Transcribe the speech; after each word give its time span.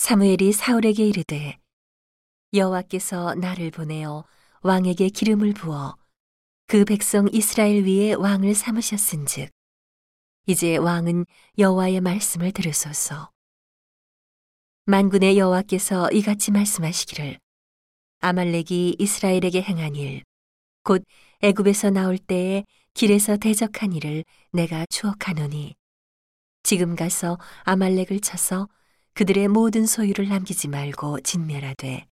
사무엘이 0.00 0.52
사울에게 0.52 1.06
이르되 1.06 1.58
여호와께서 2.54 3.34
나를 3.34 3.70
보내어 3.70 4.24
왕에게 4.62 5.10
기름을 5.10 5.52
부어 5.52 5.94
그 6.66 6.86
백성 6.86 7.28
이스라엘 7.30 7.84
위에 7.84 8.14
왕을 8.14 8.54
삼으셨은즉 8.54 9.50
이제 10.46 10.78
왕은 10.78 11.26
여호와의 11.58 12.00
말씀을 12.00 12.50
들으소서. 12.52 13.30
만군의 14.86 15.36
여호와께서 15.36 16.10
이같이 16.12 16.50
말씀하시기를 16.50 17.38
아말렉이 18.20 18.96
이스라엘에게 18.98 19.60
행한 19.60 19.96
일 19.96 20.22
곧 20.82 21.04
애굽에서 21.42 21.90
나올 21.90 22.16
때에 22.16 22.64
길에서 22.94 23.36
대적한 23.36 23.92
일을 23.92 24.24
내가 24.50 24.86
추억하노니 24.88 25.74
지금 26.62 26.96
가서 26.96 27.38
아말렉을 27.64 28.20
쳐서 28.22 28.66
그들의 29.20 29.48
모든 29.48 29.84
소유를 29.84 30.30
남기지 30.30 30.68
말고 30.68 31.20
진멸하되 31.20 32.06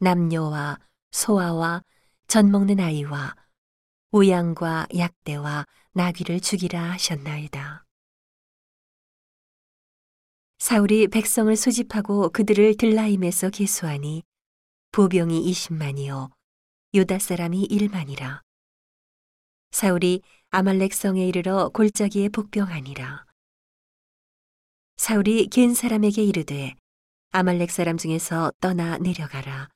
남녀와 0.00 0.78
소아와 1.10 1.82
젖 2.26 2.44
먹는 2.44 2.80
아이와 2.80 3.34
우양과 4.10 4.88
약대와 4.94 5.64
나귀를 5.92 6.40
죽이라 6.40 6.82
하셨나이다. 6.92 7.86
사울이 10.58 11.08
백성을 11.08 11.56
소집하고 11.56 12.28
그들을 12.28 12.76
들라임에서 12.76 13.48
계수하니 13.48 14.22
보병이 14.90 15.50
20만이요 15.50 16.30
유다 16.92 17.20
사람이 17.20 17.68
1만이라. 17.68 18.42
사울이 19.70 20.20
아말렉 20.50 20.92
성에 20.92 21.26
이르러 21.26 21.70
골짜기에 21.70 22.28
복병하니라. 22.28 23.31
사울이 25.02 25.48
겐 25.48 25.74
사람에게 25.74 26.22
이르되 26.22 26.76
아말렉 27.32 27.72
사람 27.72 27.98
중에서 27.98 28.52
떠나 28.60 28.98
내려가라. 28.98 29.68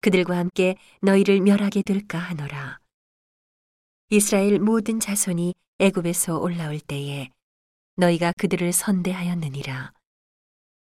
그들과 0.00 0.36
함께 0.38 0.76
너희를 1.02 1.40
멸하게 1.40 1.82
될까 1.82 2.18
하노라. 2.18 2.78
이스라엘 4.10 4.60
모든 4.60 5.00
자손이 5.00 5.52
애굽에서 5.80 6.38
올라올 6.38 6.78
때에 6.78 7.28
너희가 7.96 8.32
그들을 8.38 8.72
선대하였느니라. 8.72 9.92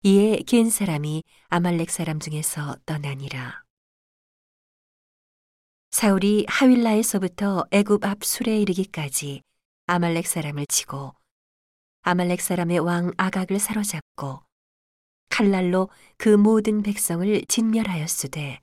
이에 0.05 0.37
겐 0.47 0.71
사람이 0.71 1.25
아말렉 1.49 1.91
사람 1.91 2.21
중에서 2.21 2.77
떠나니라. 2.87 3.65
사울이 5.91 6.47
하윌라에서부터 6.49 7.65
애굽 7.73 8.05
앞 8.05 8.23
술에 8.23 8.61
이르기까지 8.61 9.43
아말렉 9.87 10.29
사람을 10.29 10.67
치고 10.69 11.20
아말렉 12.03 12.41
사람의 12.41 12.79
왕 12.79 13.13
아각을 13.17 13.59
사로잡고 13.59 14.41
칼날로 15.29 15.89
그 16.17 16.29
모든 16.29 16.83
백성을 16.83 17.45
진멸하였으되 17.47 18.61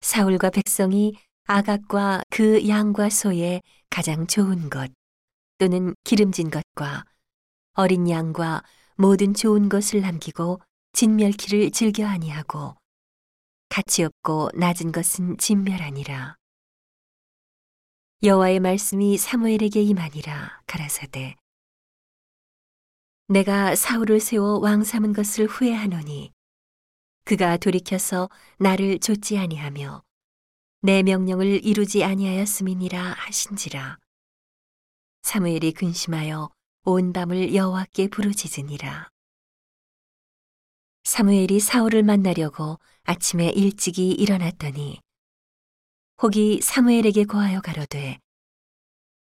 사울과 0.00 0.50
백성이 0.50 1.16
아각과 1.44 2.22
그 2.30 2.68
양과 2.68 3.10
소의 3.10 3.62
가장 3.90 4.26
좋은 4.26 4.68
것 4.70 4.92
또는 5.58 5.94
기름진 6.04 6.50
것과 6.50 7.04
어린 7.74 8.08
양과 8.08 8.62
모든 8.96 9.34
좋은 9.34 9.68
것을 9.68 10.00
남기고 10.00 10.60
진멸키를 10.92 11.70
즐겨 11.70 12.06
아니하고 12.06 12.76
가치 13.68 14.02
없고 14.04 14.50
낮은 14.54 14.92
것은 14.92 15.36
진멸하니라. 15.38 16.36
여호와의 18.22 18.60
말씀이 18.60 19.18
사무엘에게 19.18 19.82
임하니라 19.82 20.62
가라사대 20.66 21.36
내가 23.28 23.74
사울을 23.74 24.20
세워 24.20 24.60
왕 24.60 24.84
삼은 24.84 25.12
것을 25.12 25.46
후회하노니 25.46 26.32
그가 27.24 27.56
돌이켜서 27.56 28.30
나를 28.58 29.00
좇지 29.00 29.36
아니하며 29.36 30.04
내 30.82 31.02
명령을 31.02 31.66
이루지 31.66 32.04
아니하였음이니라 32.04 33.02
하신지라. 33.02 33.98
사무엘이 35.22 35.72
근심하여 35.72 36.50
온 36.84 37.12
밤을 37.12 37.52
여호와께 37.52 38.06
부르짖으니라. 38.08 39.08
사무엘이 41.02 41.58
사울을 41.58 42.04
만나려고 42.04 42.78
아침에 43.02 43.48
일찍이 43.48 44.12
일어났더니 44.12 45.00
혹이 46.22 46.60
사무엘에게 46.62 47.24
고하여 47.24 47.60
가로되 47.60 48.20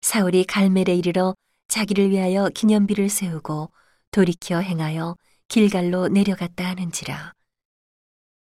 사울이 0.03 0.45
갈멜에 0.45 0.95
이르러 0.95 1.35
자기를 1.69 2.11
위하여 2.11 2.51
기념비를 2.51 3.09
세우고 3.09 3.73
돌이켜 4.15 4.61
행하여 4.61 5.17
길갈로 5.49 6.07
내려갔다 6.07 6.65
하는지라. 6.65 7.33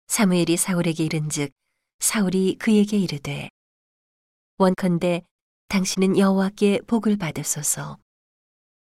사무엘이 0.08 0.56
사울에게 0.56 1.04
이른즉 1.04 1.52
사울이 2.00 2.56
그에게 2.58 2.98
이르되 2.98 3.48
원컨대 4.58 5.22
당신은 5.68 6.18
여호와께 6.18 6.80
복을 6.88 7.16
받으소서. 7.16 7.96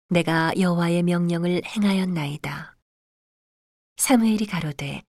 내가 0.09 0.53
여호와의 0.59 1.05
명령을 1.05 1.63
행하였나이다. 1.65 2.77
사무엘이 3.97 4.47
가로되 4.47 5.05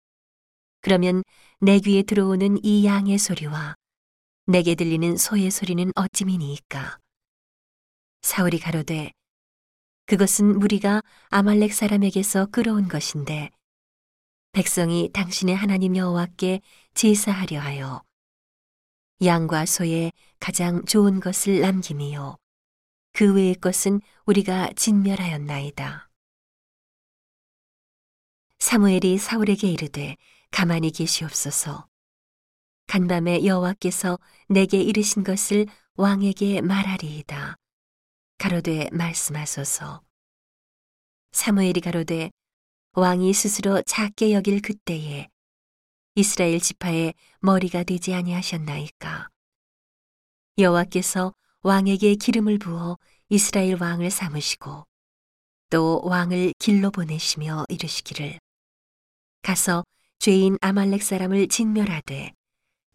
그러면 0.82 1.24
내 1.62 1.80
귀에 1.80 2.04
들어오는 2.04 2.64
이 2.64 2.86
양의 2.86 3.18
소리와 3.18 3.74
내게 4.46 4.76
들리는 4.76 5.18
소의 5.18 5.50
소리는 5.50 5.92
어찌미니이까? 5.96 7.00
사울이 8.22 8.60
가로되 8.60 9.10
그것은 10.06 10.60
무리가 10.60 11.02
아말렉 11.30 11.74
사람에게서 11.74 12.48
끌어온 12.48 12.88
것인데 12.88 13.50
백성이 14.52 15.10
당신의 15.12 15.56
하나님 15.56 15.96
여호와께 15.96 16.62
제사하려 16.94 17.60
하여 17.60 18.04
양과 19.24 19.66
소의 19.66 20.12
가장 20.40 20.86
좋은 20.86 21.20
것을 21.20 21.62
남김이요 21.62 22.38
그 23.14 23.34
외의 23.34 23.56
것은 23.56 24.02
우리가 24.26 24.72
진멸하였나이다. 24.76 26.10
사무엘이 28.60 29.18
사울에게 29.18 29.70
이르되 29.72 30.18
가만히 30.52 30.92
계시옵소서. 30.92 31.88
간밤에 32.88 33.46
여호와께서 33.46 34.20
내게 34.50 34.82
이르신 34.82 35.24
것을 35.24 35.66
왕에게 35.96 36.62
말하리이다. 36.62 37.56
가로되 38.38 38.90
말씀하소서. 38.92 40.02
사무엘이 41.32 41.82
가로되 41.82 42.32
왕이 42.94 43.34
스스로 43.34 43.82
작게 43.84 44.34
여길 44.34 44.62
그때에 44.62 45.30
이스라엘 46.16 46.60
지파의 46.60 47.14
머리가 47.40 47.84
되지 47.84 48.14
아니하셨나이까. 48.14 49.30
여호와께서 50.58 51.34
왕에게 51.62 52.16
기름을 52.16 52.60
부어 52.60 52.98
이스라엘 53.30 53.82
왕을 53.82 54.12
삼으시고 54.12 54.86
또 55.70 56.02
왕을 56.04 56.54
길로 56.60 56.92
보내시며 56.92 57.66
이르시기를 57.70 58.40
가서 59.42 59.84
죄인 60.20 60.58
아말렉 60.62 61.02
사람을 61.04 61.48
진멸하되 61.48 62.32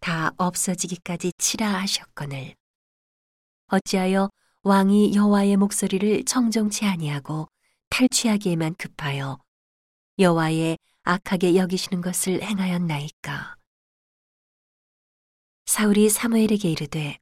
다 0.01 0.33
없어지기까지 0.39 1.33
치라 1.37 1.75
하셨거늘 1.81 2.55
어찌하여 3.67 4.31
왕이 4.63 5.15
여호와의 5.15 5.57
목소리를 5.57 6.27
청정치 6.27 6.85
아니하고 6.85 7.49
탈취하기에만 7.89 8.75
급하여 8.75 9.39
여호와의 10.19 10.77
악하게 11.03 11.57
여기시는 11.57 12.03
것을 12.03 12.43
행하였나이까. 12.43 13.57
사울이 15.65 16.11
사무엘에게 16.11 16.71
이르되 16.71 17.19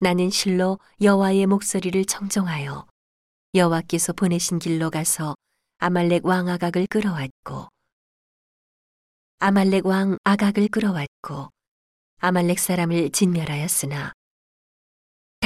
나는 0.00 0.28
실로 0.28 0.78
여호와의 1.00 1.46
목소리를 1.46 2.04
청정하여 2.04 2.86
여호와께서 3.54 4.12
보내신 4.12 4.58
길로 4.58 4.90
가서 4.90 5.34
아말렉 5.78 6.26
왕 6.26 6.48
아각을 6.48 6.86
끌어왔고 6.88 7.68
아말렉 9.38 9.86
왕 9.86 10.18
아각을 10.24 10.68
끌어왔고 10.68 11.48
아말렉 12.18 12.58
사람을 12.58 13.12
진멸하였으나 13.12 14.12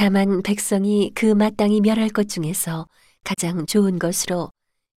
다만 0.01 0.41
백성이 0.43 1.11
그 1.13 1.25
마땅히 1.25 1.81
멸할 1.81 2.07
것 2.07 2.29
중에서 2.29 2.87
가장 3.25 3.65
좋은 3.65 3.99
것으로 3.99 4.49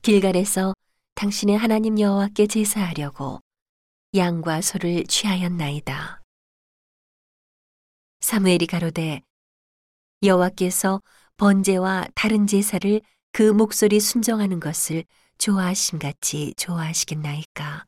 길갈에서 0.03 0.75
당신의 1.15 1.57
하나님 1.57 1.99
여호와께 1.99 2.47
제사하려고 2.47 3.41
양과 4.15 4.61
소를 4.61 5.05
취하였나이다. 5.05 6.21
사무엘이 8.21 8.67
가로되 8.67 9.23
여호와께서 10.23 11.01
번제와 11.39 12.09
다른 12.15 12.47
제사를 12.47 13.01
그 13.33 13.43
목소리 13.43 14.01
순정하는 14.01 14.61
것을 14.61 15.05
좋아하심 15.39 15.99
같이 15.99 16.53
좋아하시겠나이까. 16.59 17.87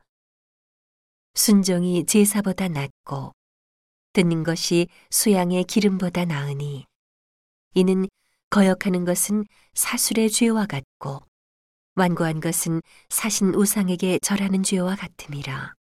순종이 1.35 2.07
제사보다 2.07 2.69
낫고 2.69 3.33
듣는 4.13 4.43
것이 4.43 4.87
수양의 5.11 5.65
기름보다 5.65 6.25
나으니 6.25 6.87
이는 7.73 8.07
거역하는 8.49 9.05
것은 9.05 9.45
사술의 9.73 10.29
죄와 10.29 10.65
같고 10.67 11.21
완고한 11.95 12.39
것은 12.39 12.81
사신 13.09 13.53
우상에게 13.53 14.19
절하는 14.19 14.63
죄와 14.63 14.95
같음이라. 14.95 15.73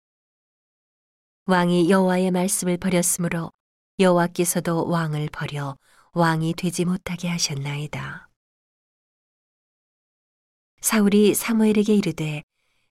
왕이 1.47 1.91
여호와의 1.91 2.31
말씀을 2.31 2.77
버렸으므로 2.79 3.50
여호와께서도 3.99 4.89
왕을 4.89 5.29
버려 5.33 5.77
왕이 6.12 6.55
되지 6.55 6.85
못하게 6.85 7.29
하셨나이다. 7.29 8.29
사울이 10.81 11.35
사무엘에게 11.35 11.94
이르되 11.94 12.43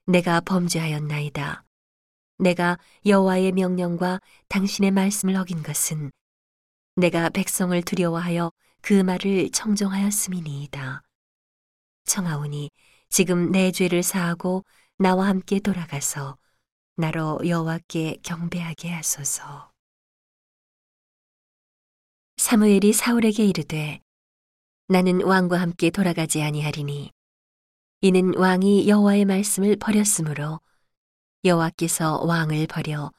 내가 0.06 0.42
범죄하였나이다. 0.42 1.63
내가 2.39 2.80
여호와의 3.06 3.51
명령과 3.51 4.19
당신의 4.48 4.92
말씀을 4.92 5.36
어긴 5.36 5.62
것은 5.62 6.12
내가 6.95 7.30
백성을 7.30 7.80
두려워하여 7.83 8.51
그 8.81 8.93
말을 8.93 9.51
청정하였음이니이다. 9.51 11.03
청하오니 12.05 12.71
지금 13.09 13.51
내 13.51 13.71
죄를 13.71 14.03
사하고 14.03 14.63
나와 14.97 15.27
함께 15.27 15.59
돌아가서 15.59 16.37
나로 16.95 17.39
여호와께 17.45 18.17
경배하게 18.23 18.89
하소서. 18.89 19.71
사무엘이 22.37 22.93
사울에게 22.93 23.45
이르되 23.45 24.01
나는 24.87 25.21
왕과 25.21 25.61
함께 25.61 25.89
돌아가지 25.89 26.41
아니하리니 26.41 27.11
이는 28.01 28.35
왕이 28.35 28.89
여호와의 28.89 29.25
말씀을 29.25 29.75
버렸으므로 29.75 30.59
여호와께서 31.45 32.23
왕을 32.23 32.65
버려 32.67 33.11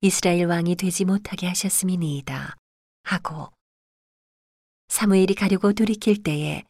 이스라엘 0.00 0.46
왕이 0.46 0.76
되지 0.76 1.04
못하게 1.04 1.48
하셨음이니이다 1.48 2.56
하고 3.04 3.52
사무엘이 4.92 5.34
가려고 5.34 5.72
돌이킬 5.72 6.22
때에 6.22 6.64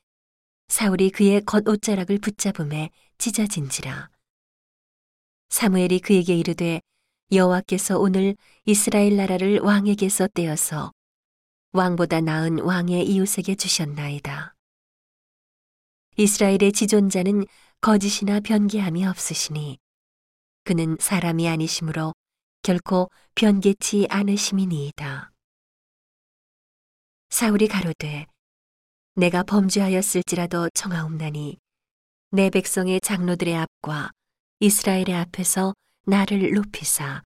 사울이 0.68 1.10
그의 1.10 1.44
겉옷자락을 1.44 2.20
붙잡음에 2.20 2.90
찢어진지라 3.18 4.10
사무엘이 5.48 5.98
그에게 5.98 6.36
이르되 6.36 6.80
여호와께서 7.32 7.98
오늘 7.98 8.36
이스라엘 8.64 9.16
나라를 9.16 9.58
왕에게서 9.58 10.28
떼어서 10.28 10.92
왕보다 11.72 12.20
나은 12.20 12.60
왕의 12.60 13.08
이웃에게 13.08 13.56
주셨나이다. 13.56 14.54
이스라엘의 16.16 16.70
지존자는 16.72 17.44
거짓이나 17.80 18.38
변개함이 18.38 19.04
없으시니 19.04 19.78
그는 20.62 20.96
사람이 21.00 21.48
아니시므로 21.48 22.12
결코 22.62 23.10
변개치 23.34 24.06
않으심이니이다. 24.08 25.31
사울이 27.32 27.66
가로되 27.66 28.26
내가 29.14 29.42
범죄하였을지라도 29.42 30.68
청하옵나니 30.74 31.56
내 32.30 32.50
백성의 32.50 33.00
장로들의 33.00 33.56
앞과 33.56 34.10
이스라엘의 34.60 35.14
앞에서 35.14 35.72
나를 36.04 36.52
높이사 36.52 37.22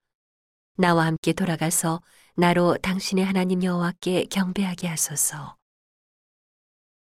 나와 0.76 1.06
함께 1.06 1.32
돌아가서 1.32 2.00
나로 2.36 2.76
당신의 2.82 3.24
하나님 3.24 3.64
여호와께 3.64 4.26
경배하게 4.26 4.86
하소서. 4.86 5.56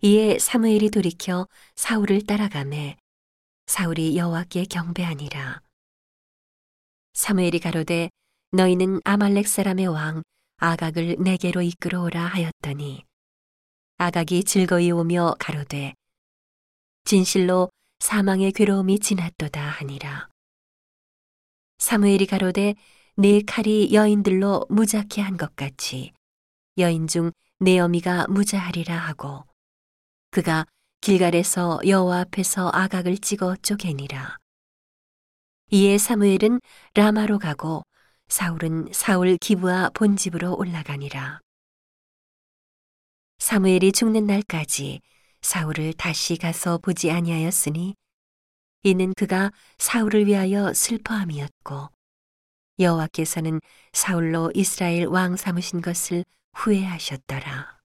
이에 0.01 0.37
사무엘이 0.37 0.89
돌이켜 0.89 1.47
사울을 1.77 2.25
따라가매 2.25 2.97
사울이 3.67 4.17
여호와께 4.17 4.65
경배하니라. 4.65 5.61
사무엘이 7.13 7.61
가로되 7.61 8.09
너희는 8.51 8.99
아말렉 9.05 9.47
사람의 9.47 9.87
왕 9.87 10.23
아각을 10.61 11.17
내게로 11.19 11.63
이끌어오라 11.63 12.23
하였더니 12.23 13.03
아각이 13.97 14.43
즐거이 14.43 14.91
오며 14.91 15.35
가로되 15.39 15.93
진실로 17.03 17.69
사망의 17.99 18.51
괴로움이 18.51 18.99
지났도다 18.99 19.59
하니라. 19.59 20.29
사무엘이 21.79 22.27
가로되 22.27 22.75
네 23.17 23.41
칼이 23.41 23.93
여인들로 23.93 24.67
무자케 24.69 25.21
한 25.21 25.35
것 25.37 25.55
같이 25.55 26.13
여인 26.77 27.07
중 27.07 27.31
내 27.59 27.77
어미가 27.77 28.25
무자하리라 28.27 28.97
하고 28.97 29.45
그가 30.31 30.65
길갈에서 31.01 31.81
여호와 31.85 32.21
앞에서 32.21 32.71
아각을 32.73 33.19
찍어 33.19 33.55
쪼개니라. 33.57 34.37
이에 35.69 35.99
사무엘은 35.99 36.59
라마로 36.95 37.37
가고 37.37 37.83
사울은 38.31 38.87
사울 38.93 39.35
기부와 39.35 39.89
본집으로 39.93 40.55
올라가니라. 40.55 41.41
사무엘이 43.39 43.91
죽는 43.91 44.25
날까지 44.25 45.01
사울을 45.41 45.91
다시 45.91 46.37
가서 46.37 46.77
보지 46.77 47.11
아니하였으니 47.11 47.93
이는 48.83 49.13
그가 49.17 49.51
사울을 49.79 50.27
위하여 50.27 50.73
슬퍼함이었고 50.73 51.89
여호와께서는 52.79 53.59
사울로 53.91 54.49
이스라엘 54.55 55.07
왕 55.07 55.35
삼으신 55.35 55.81
것을 55.81 56.23
후회하셨더라. 56.53 57.80